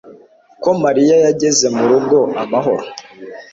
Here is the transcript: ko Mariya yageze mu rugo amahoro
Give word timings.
ko 0.63 0.69
Mariya 0.83 1.15
yageze 1.25 1.65
mu 1.75 1.83
rugo 1.91 2.17
amahoro 2.43 2.83